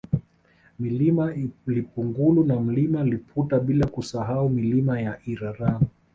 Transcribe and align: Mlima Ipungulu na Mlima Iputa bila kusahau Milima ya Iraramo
Mlima 0.79 1.35
Ipungulu 1.75 2.43
na 2.43 2.59
Mlima 2.59 3.05
Iputa 3.05 3.59
bila 3.59 3.87
kusahau 3.87 4.49
Milima 4.49 5.01
ya 5.01 5.19
Iraramo 5.25 5.87